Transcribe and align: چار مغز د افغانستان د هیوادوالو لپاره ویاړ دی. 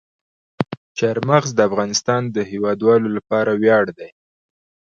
چار 0.97 1.17
مغز 1.29 1.49
د 1.55 1.59
افغانستان 1.69 2.21
د 2.35 2.37
هیوادوالو 2.51 3.07
لپاره 3.17 3.51
ویاړ 3.61 3.85
دی. 3.97 4.09